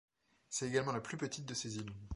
[0.49, 1.93] C'est également la plus petite de ces îles.